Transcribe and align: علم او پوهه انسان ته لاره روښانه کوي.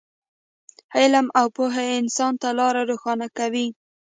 علم 0.99 1.25
او 1.39 1.45
پوهه 1.55 1.83
انسان 2.01 2.33
ته 2.41 2.47
لاره 2.59 2.81
روښانه 2.89 3.27
کوي. 3.37 3.67